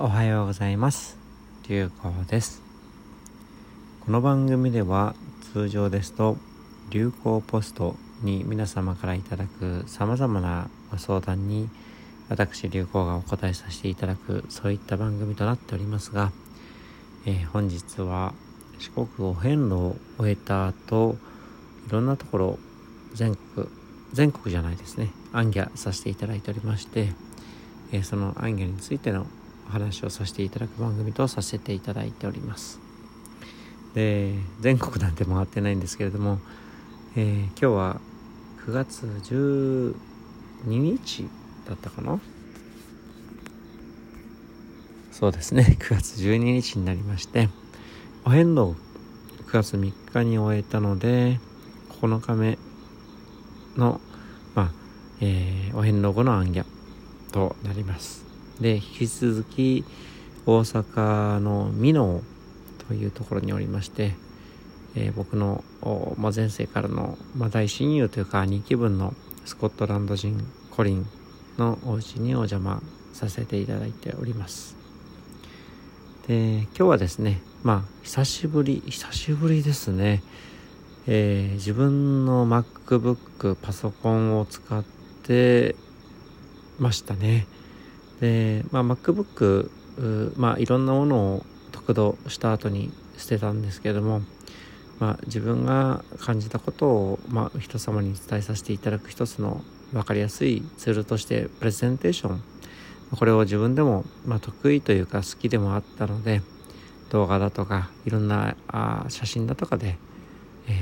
[0.00, 1.18] おはようございます。
[1.68, 2.62] 流行です。
[3.98, 5.16] この番組では
[5.52, 6.36] 通常ですと
[6.88, 11.68] 流行ポストに皆様からいただく様々な相談に
[12.28, 16.30] 私流行がお答えさせていただくそういった番組となっておりますが、
[17.26, 18.34] えー、本日は
[18.78, 21.16] 四国お遍路を終えた後
[21.88, 22.58] いろんなところ
[23.14, 23.66] 全国
[24.12, 25.10] 全国じゃないですね。
[25.32, 27.12] 暗記させていただいておりまして、
[27.90, 29.26] えー、その暗記についての
[29.68, 32.80] お話をさせていただく番組とさせていただいております。
[33.94, 36.38] で全国なんて回ってないんですけれども、
[37.16, 38.00] えー、今日は
[38.66, 39.94] 9月12
[40.66, 41.28] 日
[41.66, 42.20] だったかな？
[45.10, 45.76] そうですね。
[45.80, 47.48] 9月12日になりまして
[48.24, 48.76] お遍路
[49.46, 51.40] 9月3日に終えたので
[52.00, 52.58] 9日目
[53.76, 54.00] の、
[54.54, 54.72] まあ
[55.20, 56.66] えー、お遍路後の暗夜
[57.32, 58.27] となります。
[58.60, 59.84] で引き続き
[60.46, 62.22] 大阪の美濃
[62.88, 64.14] というところにおりまして、
[64.94, 65.62] えー、僕の、
[66.16, 71.06] ま、前世からの、ま、大親友というか兄貴分のスコットランド人コリン
[71.58, 74.76] のお家にお邪魔させていただいております。
[76.26, 80.22] で今日はですねまあ久しぶり久しぶりですね。
[81.06, 84.84] えー、自分の MacBook パソコンを使っ
[85.22, 85.74] て
[86.78, 87.46] ましたね。
[88.20, 89.70] で、まあ、MacBook
[90.36, 94.22] まあいろんなものを得度した後に捨てたんですけども、
[95.00, 102.42] まあ、自分が感じたことを、まあ、人様に伝えさせていただく一つの分かりやすいツールとしてプレゼンテーション。
[103.16, 106.42] これを自分でも、まあ、得意というか好きでもあったので
[107.10, 109.96] 動画だとかいろんなあ写真だとかで、
[110.66, 110.74] えー、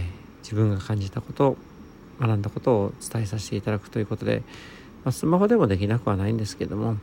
[0.43, 1.57] 自分が感じたこと
[2.21, 4.43] 学んだことを伝えさせていただくということで、
[5.05, 6.97] まあ、スマホでもできなくはないんですけども、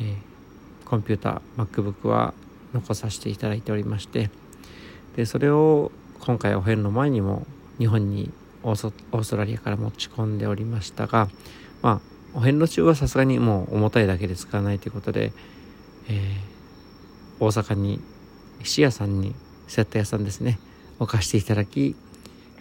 [0.00, 2.34] えー、コンピューター MacBook は
[2.72, 4.30] 残させていただいておりまして
[5.16, 7.46] でそれを今回お遍路前にも
[7.78, 8.30] 日本に
[8.62, 11.28] オーストラリアから持ち込んでおりましたが
[11.82, 12.00] ま
[12.34, 15.32] あお遍路中はさすがにもう重たいだけで使わないということで、
[16.08, 18.00] えー、大阪に
[18.62, 19.34] 質屋さんに
[19.66, 20.58] セット屋さんですね
[20.98, 21.96] 置かしていただき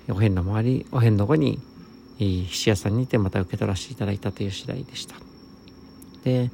[0.10, 1.60] お遍路回りお遍路後に
[2.18, 5.16] 菱屋さんにてまた受け取らせていただいたという次第でした。
[6.24, 6.52] で、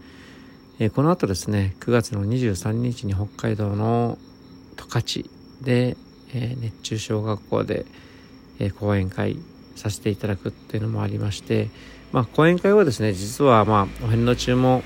[0.77, 4.17] えこの後ですね9月の23日に北海道の
[4.75, 5.25] 十勝
[5.61, 5.95] で、
[6.33, 7.85] え熱中小学校で、
[8.59, 9.37] え講演会
[9.77, 11.69] させていただくっていうのもありまして
[12.11, 14.83] まあ講演会はですね実はまあお遍路中も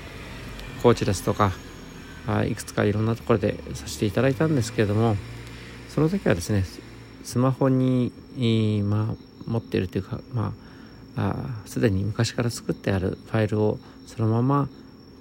[0.82, 1.52] コーチですとか
[2.26, 5.16] あいくつかいろんなところでさせていただいたんですけれども
[5.88, 6.64] その時はですね
[7.22, 8.12] スマホに、
[8.84, 10.52] まあ、持っているというか、ま
[11.16, 11.34] あ、
[11.66, 14.68] すでに昔から作ってあるファイルをそのまま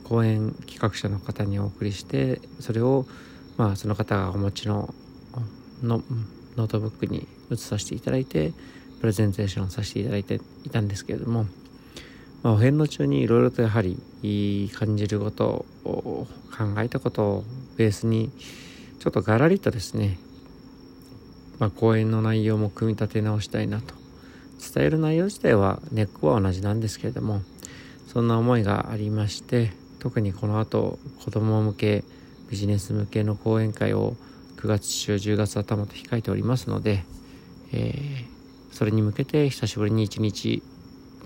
[0.10, 3.06] 講演企画者の方にお送りしてそれを、
[3.58, 4.94] まあ、その方がお持ちの
[5.84, 8.54] ノートブックに移させていただいて
[9.00, 11.46] プレゼンテーションさせていただいていたんですけれども、
[12.44, 14.02] まあ、お遍路中にいろいろとやはり
[14.74, 16.28] 感じることを
[16.58, 17.44] 考えたことを
[17.78, 18.32] ベースに
[19.00, 20.18] ちょっとガラリとですね
[21.60, 23.94] まあ、講演の内容も組み立て直したいなと。
[24.60, 27.42] 伝える内容自体は根っこは同じなんですけれども
[28.08, 32.04] そんな思いがありまして特にこの後子ども向け
[32.50, 34.16] ビジネス向けの講演会を
[34.58, 37.04] 9月中10月頭と控えておりますので、
[37.72, 40.64] えー、それに向けて久しぶりに一日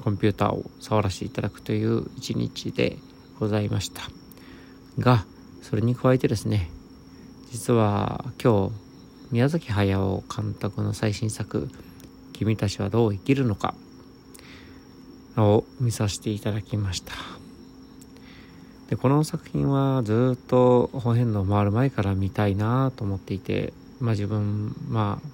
[0.04, 2.98] コンピューターを触らせていただくという一日で
[3.40, 4.04] ございました。
[5.00, 5.26] が
[5.62, 6.70] それに加えてですね
[7.52, 8.74] 実は今日
[9.32, 11.70] 宮崎駿監督の最新作
[12.34, 13.74] 「君たちはどう生きるのか」
[15.38, 17.33] を見させていただきました。
[18.90, 25.28] でこの作品はずっと本編の回る前から見たいなと思っていてまあ自分まあ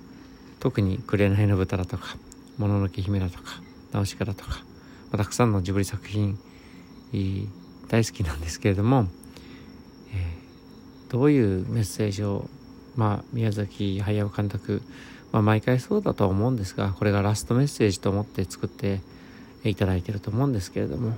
[0.59, 2.17] 特に「紅の豚」だとか
[2.57, 3.61] 「もののけ姫」だとか
[3.91, 4.55] 「ナウシカ」だとか、ま
[5.13, 6.37] あ、たくさんのジブリ作品
[7.87, 9.07] 大好きなんですけれども、
[10.13, 12.49] えー、どういうメッセージを
[12.99, 14.81] まあ、宮崎駿監督、
[15.31, 18.99] まあ、毎回そうだとは思うんですがこれがラストメッセージと思って作って
[19.63, 21.15] いただいてると思うんですけれども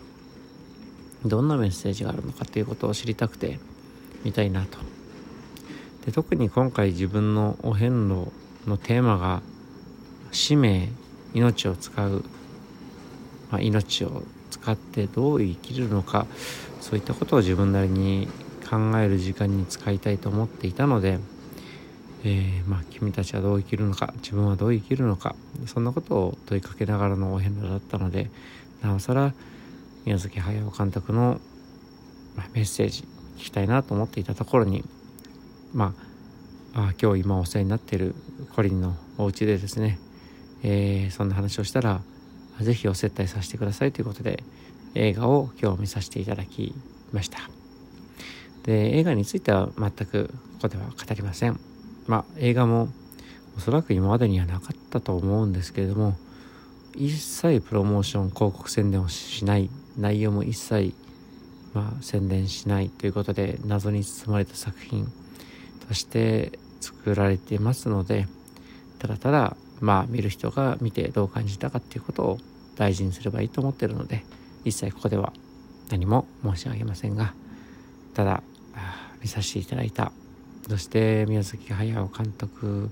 [1.25, 3.59] どんなメッセージがあるのかということを知りたくて
[4.23, 4.77] 見たいなと。
[6.05, 8.31] で特に今回自分のお遍路
[8.67, 9.41] のテーマが
[10.31, 10.89] 使命
[11.33, 12.23] 命を使う、
[13.51, 16.25] まあ、命を使ってどう生きるのか。
[16.79, 18.27] そういったことを自分なりに
[18.67, 21.19] 考える時間に使いたいと思っていたので
[22.23, 24.13] えー、まあ、君たちはどう生きるのか。
[24.17, 25.35] 自分はどう生きるのか。
[25.65, 28.29] そんなことを問いかけながらのお遍路だったので
[28.81, 29.33] なおさら
[30.05, 31.39] 宮崎駿監督の、
[32.53, 33.03] メッセージ
[33.37, 34.83] 聞きたいなと思っていたところに
[35.73, 35.93] ま
[36.73, 38.15] ああ今日今お世話になっている
[38.55, 39.99] コリンのお家でですね、
[40.63, 42.01] えー、そんな話をしたら
[42.59, 44.43] 是非お接待させてくださいということで
[44.95, 46.73] 映画を今日見させていただき
[47.11, 47.39] ました。
[48.63, 50.33] で映画については全くこ
[50.63, 51.59] こでは語りません。
[52.07, 52.89] まあ映画も
[53.57, 56.15] おそらく今までにはなかったと思うんですけれども
[56.95, 59.69] 一切プロモーション広告宣伝をしない
[60.01, 60.93] 内容も一切、
[61.73, 65.07] まあ、宣伝しないということで謎に包まれた作品
[65.87, 68.27] として作られていますので
[68.99, 72.37] ただただまあ見る人が見てどう感じたかっていうことを
[72.75, 74.23] 大事にすればいいと思ってるので
[74.65, 75.33] 一切ここでは
[75.89, 77.33] 何も申し上げませんが
[78.13, 78.43] ただ
[79.21, 80.11] 見させていただいた。
[80.67, 82.89] そして宮崎駿監督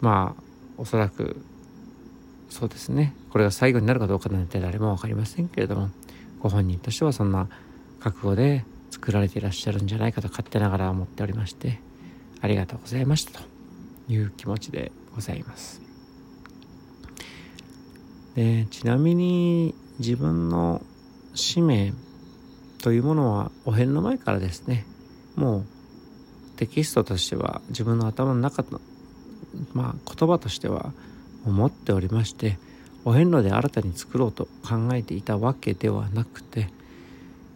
[0.00, 0.42] まあ
[0.76, 1.36] おそらく
[2.48, 3.14] そうですね。
[3.30, 5.90] これが最後になるかどうかなんて誰も分かりませんけれども
[6.40, 7.48] ご本人としてはそんな
[8.00, 11.80] 覚悟で作られていらっしゃるんじゃないかと勝手ながら思っておりまして
[12.40, 13.44] ありがとうございましたと
[14.08, 15.80] いう気持ちでございます。
[18.34, 20.82] でちなみに自分の
[21.34, 21.92] 使命
[22.82, 24.84] というものはお遍の前からですね
[25.36, 25.66] もう
[26.56, 28.80] テキストとしては自分の頭の中の
[29.72, 30.92] まあ言葉としては
[31.46, 32.58] 思っておりまして
[33.04, 36.68] お遍路で新たに作ろうと考えていたわけではなくて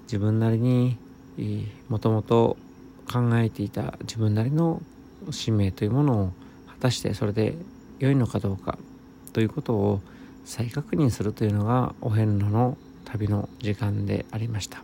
[0.05, 0.97] 自分なりに
[1.89, 2.57] もともと
[3.11, 4.83] 考えていた自分なりの
[5.31, 6.33] 使命というものを
[6.69, 7.55] 果たしてそれで
[7.99, 8.79] 良いのかどうか
[9.33, 10.01] ということを
[10.45, 14.83] 再確認するというのがお遍路の旅の時間でありました。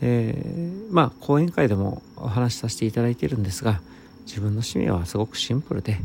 [0.00, 3.80] えー、まあ講演会でもお話しさせていただいているんですが
[4.26, 5.98] 自分の使命はすごくシンプルで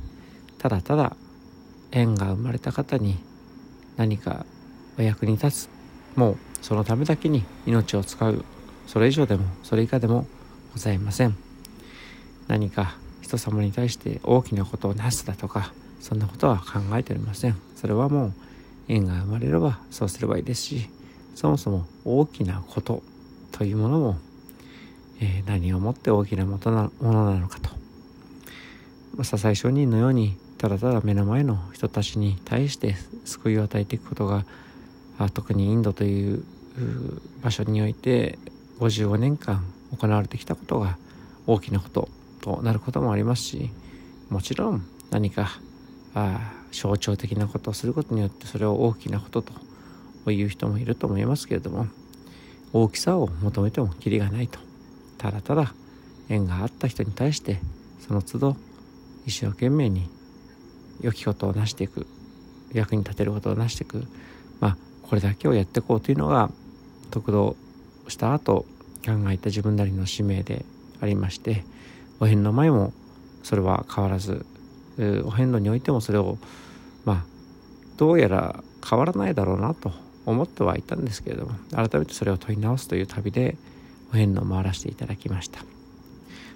[0.57, 1.15] ただただ
[1.94, 3.18] 縁が生まれた方に
[3.95, 4.45] 何か
[4.98, 5.69] お役に立つ
[6.16, 8.44] もうそのためだけに命を使う
[8.88, 10.25] それ以上でもそれ以下でも
[10.74, 11.38] ございません。
[12.48, 17.56] 何か人様に対して大きなことをなすだとかそんなことは考えておりません。
[17.75, 18.34] それはもう
[18.88, 20.90] 縁が生まれればそうすればいいですし
[21.36, 23.01] そもそも大きなこと
[23.51, 24.18] というものも、
[25.22, 26.92] えー、何をもって大きなもの
[27.31, 27.69] なのかと。
[29.24, 32.95] 笹井上人のようにただただ目の前の人たちに対して
[33.25, 34.45] 救いを与えていくことが
[35.33, 36.45] 特にインドという
[37.44, 38.39] 場所において
[38.80, 40.98] 55年間行われてきたことが
[41.48, 42.07] 大きなこと
[42.39, 43.71] となることもありますし
[44.30, 45.50] もちろん何か
[46.15, 49.44] あ象徴的なことをすることによってそれを大きなこと
[50.24, 51.88] という人もいると思いますけれども
[52.71, 54.59] 大きさを求めてもきりがないと
[55.18, 55.74] ただただ
[56.30, 57.59] 縁があった人に対して
[58.00, 58.56] その都度
[59.25, 60.12] 一生懸命に
[61.03, 62.07] 良きことを成していく
[62.73, 64.07] 役に立てることを成していく。
[64.59, 66.50] まあこれだけをやっていこうというのが
[67.11, 67.55] 得度
[68.07, 68.65] した後
[69.05, 70.65] 考えた自分なりの使命で
[71.01, 71.63] ありまして
[72.19, 72.94] お遍の前も
[73.44, 74.45] それは変わらず
[75.25, 76.38] お遍路においてもそれを
[77.06, 77.25] まあ
[77.97, 79.91] どうやら変わらないだろうなと
[80.25, 83.57] 思ってはいたんですけれども改めてそれを問い直すという旅で
[84.11, 85.63] お遍路を回らせていただきました。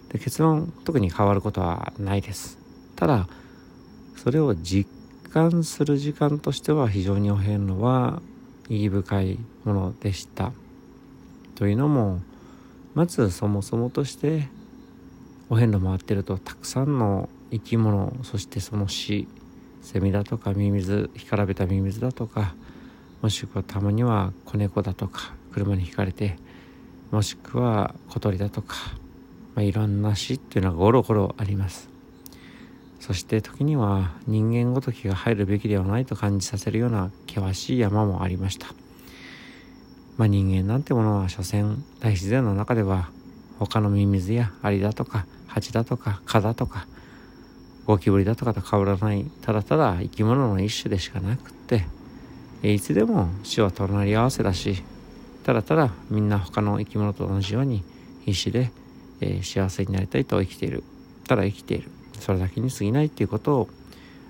[0.09, 2.57] で結論特に変わることはないです。
[2.95, 3.27] ただ
[4.17, 4.89] それを実
[5.31, 8.21] 感する時間としては非常にお遍路は
[8.69, 10.51] 意義深いものでした。
[11.55, 12.19] というのも
[12.93, 14.49] まずそもそもとして
[15.50, 19.27] お遍路回ってるとたくさんの生き物そしてその死
[19.81, 22.53] セミだとかミミズ干からべたミミズだとか
[23.21, 26.38] もしくはたまには子猫だとか車にひかれて
[27.12, 28.75] もしくは小鳥だとか、
[29.55, 31.97] まあ、いろんな死っていうのがゴロゴロあります。
[33.00, 38.68] そして時には人間ごときが入るべきではないと感じさせるような険しい山もありました。
[40.18, 43.10] まあ人間なんてものは所詮大自然の中では
[43.60, 46.88] 他のミミズやアリだとかハチだとか蚊だとか
[47.86, 51.86] ゴキブリだとかと変わらないただただ生き物の一種でしかなくって
[52.63, 54.84] いつでも死は隣り合わせだし
[55.44, 57.84] ただただみんな他の生き物と同じように
[58.25, 58.72] 必死で、
[59.22, 60.84] えー、幸せになりたいと生きている
[61.27, 61.97] ただ生きている。
[62.19, 63.69] それだけに過ぎないっていうことを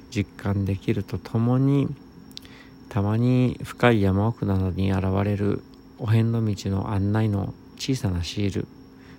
[0.10, 1.88] 実感できるとともに
[2.90, 5.62] たまに深い山奥などに現れる
[6.00, 8.68] お遍路道の案内の小さなシール。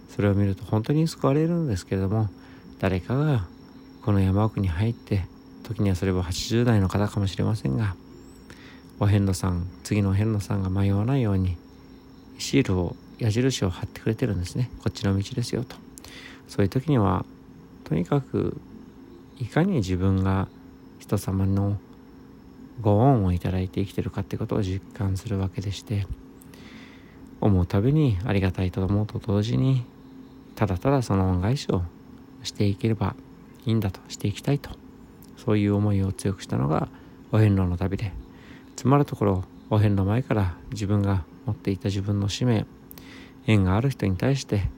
[0.08, 2.28] それを見ると本当に救われるんですけれども
[2.80, 3.46] 誰かが
[4.02, 5.26] この山奥に入って
[5.62, 7.94] 時にはそれは80代の方かもしれませんが
[8.98, 11.56] お遍路さん次のお遍路さんが迷わないように
[12.38, 14.70] シールを矢印を貼ってくれてるんですね。
[14.78, 15.76] こっちの道ですよと。
[16.46, 17.26] そういう時には
[17.88, 18.60] とにかく
[19.38, 20.48] いかに自分が
[20.98, 21.78] 人様の
[22.82, 26.06] ご恩をいただいて生きてるかってことを実感するわけでして
[27.40, 29.86] 思うたびにありがたいと思うと同時に
[30.54, 31.82] ただただその恩返しを
[32.42, 33.16] していければ
[33.64, 34.70] いいんだとしていきたいと
[35.38, 36.88] そういう思いを強くしたのが
[37.32, 38.12] お遍路の旅で
[38.76, 42.66] つまるところお遍路前から自分が持っていた自分の使命
[43.46, 44.68] 縁がある人に対して、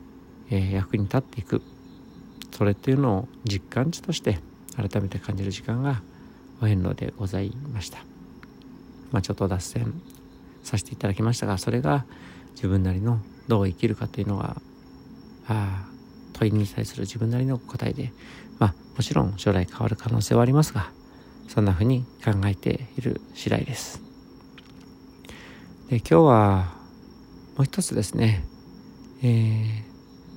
[0.49, 1.61] えー、役に立っていく。
[2.61, 4.39] それっていうのを実感値として
[4.77, 6.03] 改めて感じる時間が
[6.61, 8.01] お遍路でございました。
[9.13, 9.95] まあ、ちょっと脱線
[10.63, 12.05] させていただきましたがそれが
[12.57, 14.61] 自分なりのどう生きるかというのが
[15.49, 15.89] あ
[16.35, 18.13] 問いに対する自分なりの答えで
[18.59, 20.93] まあもちろん将来変わる可能性はありますが
[21.49, 24.03] そんなふうに考えている次第です
[25.89, 26.75] で今日は
[27.57, 28.45] もう一つですね
[29.23, 29.83] えー、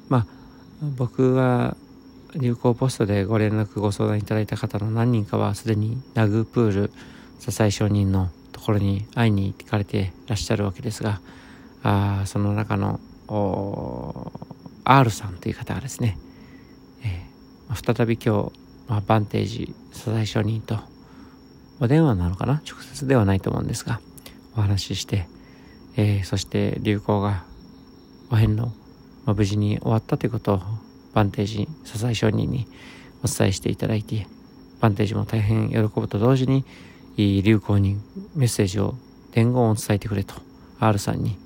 [0.08, 0.27] まあ
[0.96, 1.75] 僕は
[2.36, 6.92] 流行ポストでご連絡ご相談いただいた方の何人かはすでにナグープール
[7.40, 11.22] 笹井承人のところに会いに行かれてらっしゃるわけですが
[11.84, 13.00] あその中の
[14.86, 16.18] R さんという方がですね、
[17.04, 18.52] えー、再び今日、
[18.88, 20.80] まあ、バンテージ笹井承人と
[21.80, 22.62] お電話なのかな？
[22.70, 24.00] 直接ではないと思うんですが
[24.56, 25.28] お話しして、
[25.98, 27.44] えー、そして流行が
[28.32, 28.70] お遍路、
[29.25, 30.62] ま、無事に終わったということを
[31.13, 32.67] バンテージ笹井承人に
[33.24, 34.27] お伝えしていただいて
[34.79, 36.65] バンテージも大変喜ぶと同時に
[37.17, 37.98] 流行に
[38.36, 38.96] メッセージを
[39.32, 40.36] 伝言を伝えてくれと
[40.79, 41.38] R さんに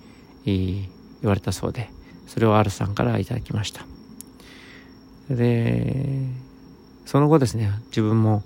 [0.46, 0.88] 言
[1.24, 1.90] われたそうで
[2.26, 3.86] それを R さんからいただきました。
[5.30, 6.26] で
[7.06, 8.44] その後ですね自分も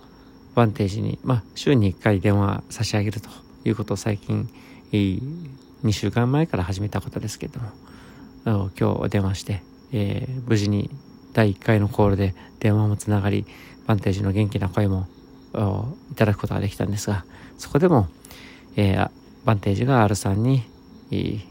[0.56, 3.30] バンテージに、まあ、週に1回電話差し上げると
[3.66, 4.50] いうことを最近
[4.84, 7.70] 2週間前から始めたことですけども
[8.46, 9.64] 今日お電話して、
[9.94, 10.90] えー、無事に
[11.34, 13.46] 第1回のコールで電話もつながり
[13.88, 15.08] バンテージの元気な声も
[16.12, 17.26] いただくことができたんですが
[17.58, 18.08] そこでも、
[18.76, 19.12] えー、
[19.46, 20.64] バンテージが R さんに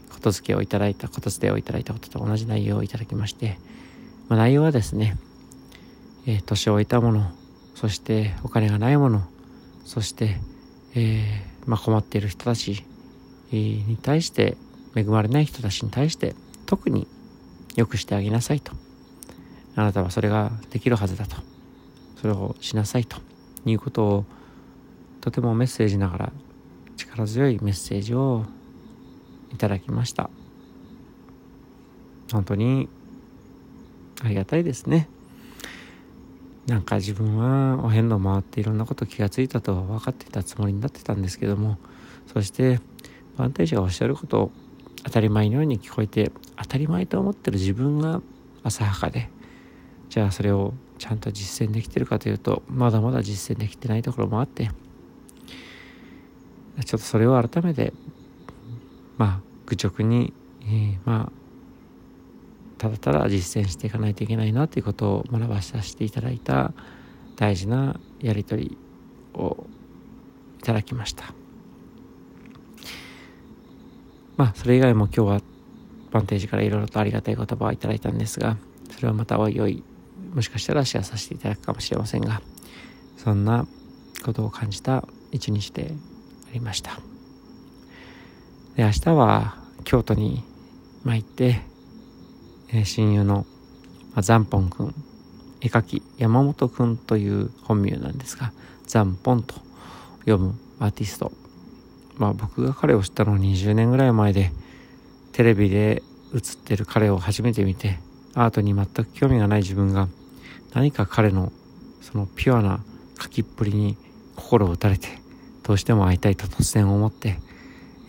[0.09, 3.57] ことづけをいただいたことづてをいただいたことと同じ内容をいただきまして、
[4.27, 5.17] まあ、内容はですね、
[6.25, 7.31] えー、年老いた者
[7.75, 9.21] そしてお金がない者
[9.85, 10.37] そして、
[10.95, 12.85] えー、まあ、困っている人たち
[13.51, 14.55] に対して
[14.95, 16.35] 恵まれない人たちに対して
[16.65, 17.07] 特に
[17.75, 18.73] 良くしてあげなさいと。
[19.75, 21.37] あなたはそれができるはずだと。
[22.21, 23.17] それをしなさいと
[23.65, 24.25] いうことを
[25.21, 26.31] とてもメッセージながら
[26.95, 28.45] 力強いメッセージを
[29.51, 30.29] いただきました。
[32.31, 32.89] 本当に
[34.23, 35.09] ありがたいですね。
[36.67, 41.77] なんか自分はお遍路回っていろんなこと気がついたと分かってたつもりになってたんですけども
[42.31, 42.79] そして
[43.35, 44.51] バンテージがおっしゃることを
[45.03, 48.21] 当たり前のように聞こえて当たり前と思ってる自分が
[48.63, 49.29] 浅はかで
[50.11, 54.69] じゃあそれをちゃんと実践できてるかというとまだまだ実践できてないところもあって
[56.83, 57.93] ちょっとそれを改めて
[59.17, 61.31] まあ愚直に、えー、まあ
[62.77, 66.73] ただただ実践していかないといけないなということを学ばさせていただいた
[67.37, 68.77] 大事なやり取り
[69.33, 69.65] を
[70.59, 71.33] いただきました。
[74.35, 75.41] まあそれ以外も今日は
[76.11, 78.57] バンテージからいろいろとありがたい言葉をいただいたんですが
[78.89, 79.83] それはまたおいおい
[80.33, 82.41] もしかしたらシェアさせていただくかもしれませんが
[83.17, 83.65] そんな
[84.23, 85.93] ことを感じた一日で
[86.49, 86.99] ありました。
[88.75, 90.43] で明日は京都に
[91.03, 91.61] 参って、
[92.71, 93.45] え、親友の、
[94.13, 94.93] まあ、ザンポン君
[95.61, 98.51] 絵描き山本君という本名なんですが
[98.85, 99.55] ザンポンと
[100.19, 101.31] 読むアーティスト。
[102.17, 104.51] まあ僕が彼を知ったのは20年ぐらい前で
[105.31, 107.99] テレビで映ってる彼を初めて見て
[108.33, 110.07] アートに全く興味がない自分が
[110.73, 111.51] 何か彼の
[112.01, 112.83] そのピュアな
[113.21, 113.97] 書きっぷりに
[114.35, 115.07] 心を打たれて
[115.63, 117.39] どうしても会いたいと突然思って、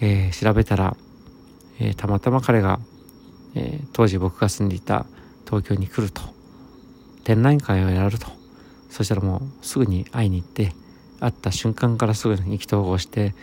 [0.00, 0.96] えー、調べたら、
[1.78, 2.80] えー、たまたま彼が、
[3.54, 5.06] えー、当時僕が住んでいた
[5.44, 6.22] 東京に来ると
[7.24, 8.26] 展覧会をやると
[8.90, 10.72] そしたらもうすぐに会いに行って
[11.20, 13.34] 会った瞬間からすぐに意気投合して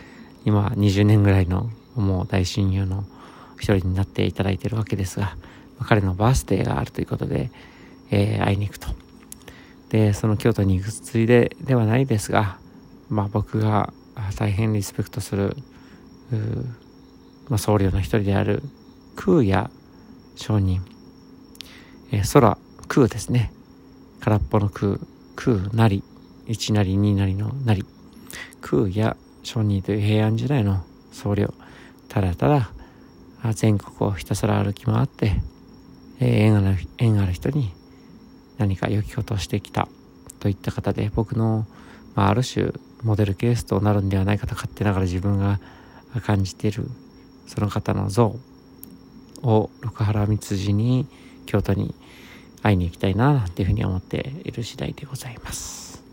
[0.44, 3.04] 今20年ぐらいのもう大親友の
[3.56, 5.36] 一人になっていただいているわけですが
[5.80, 7.50] 彼のバースデーがあるということで、
[8.10, 9.09] えー、会いに行くと。
[9.90, 12.58] でその京都に行くついでではないですが、
[13.08, 13.92] まあ、僕が
[14.36, 15.56] 大変リスペクトする、
[17.48, 18.62] まあ、僧侶の一人である
[19.16, 19.68] 空也
[20.36, 20.80] 上人、
[22.12, 22.56] えー、空
[22.88, 23.52] 空ですね。
[24.20, 24.98] 空っぽの空。
[25.36, 26.02] 空なり
[26.46, 27.84] 一なり二なりのなり。
[28.60, 31.52] 空也上人という平安時代の僧侶。
[32.08, 32.70] ただただ
[33.54, 35.40] 全国をひたすら歩き回って、
[36.20, 37.72] えー、縁ある縁ある人に
[38.60, 39.88] 何か良きことをしてきた
[40.38, 41.66] といった方で僕の、
[42.14, 45.58] まあ、ある種モデルケースとなるんではないかと勝手ながら自分が
[46.22, 46.86] 感じている
[47.46, 48.36] その方の像
[49.42, 51.06] を六原光次に
[51.46, 51.94] 京都に
[52.62, 56.04] 会いに行きたいななんていうふうに思っている次第でございます。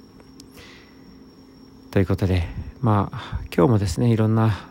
[1.92, 2.48] ということで
[2.80, 4.70] まあ今日もですねいろんな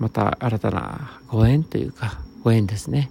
[0.00, 3.10] また新たなご縁というかご縁ですね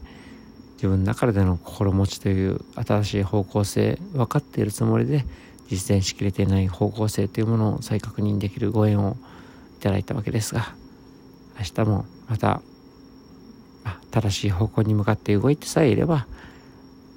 [0.81, 5.25] 自分の中での心持ちという新しい方向性分かっているつもりで
[5.67, 9.15] 実践しきれていない方向性というものを再確認できるご縁を
[9.77, 10.73] いただいたわけですが
[11.59, 12.63] 明日もまた、
[14.09, 16.25] 正しい方向に向かって動いてさえいれば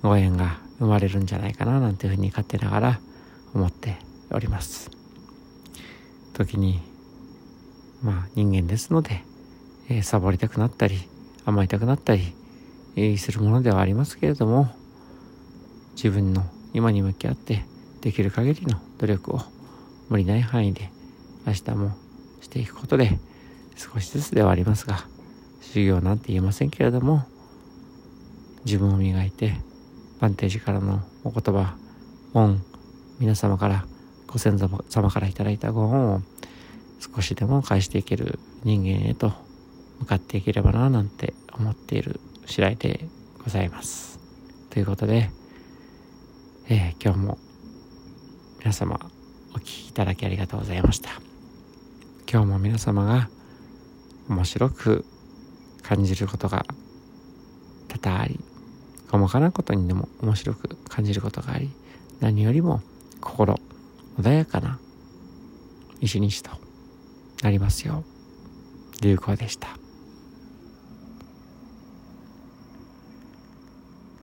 [0.02, 3.00] ご縁が生まれるんじゃないかななんていうふうに勝手ながら
[3.54, 3.96] 思って
[4.30, 4.90] おります。
[6.34, 6.82] 時に
[8.02, 9.24] まあ人間ですので、
[9.88, 10.98] えー、サボりたくなったり
[11.46, 12.34] 甘えたくなったり、
[13.18, 14.68] するものではありますけれども
[15.94, 17.64] 自分の今に向き合って
[18.00, 19.40] できる限りの努力を
[20.08, 20.90] 無理ない範囲で
[21.46, 21.92] 明日も
[22.40, 23.18] していくことで
[23.76, 24.98] 少しずつではありますが
[25.60, 27.24] 修行なんて言えませんけれども
[28.64, 29.54] 自分を磨いて
[30.20, 31.76] バンテージからのお言葉
[32.34, 32.62] 恩
[33.18, 33.84] 皆様から
[34.26, 36.20] ご先祖様から頂いたご恩を
[36.98, 39.32] 少しでも返していける人間へと
[40.00, 43.08] 向かっていければななんて思っている次第で
[43.42, 44.18] ございます。
[44.70, 45.30] ということで、
[46.68, 47.38] えー、今日も
[48.58, 48.98] 皆様
[49.54, 51.10] お聴きいただきありがとうございました。
[52.30, 53.28] 今日も皆様が
[54.28, 55.04] 面白く
[55.82, 56.64] 感じることが
[57.88, 58.40] 多々あり
[59.10, 61.70] 細かなことにでも面白く感じることがあり
[62.20, 62.80] 何よりも
[63.20, 63.60] 心
[64.18, 64.78] 穏やかな
[66.00, 66.50] 一日と
[67.42, 68.04] なりますよ
[69.00, 69.83] う流行でした。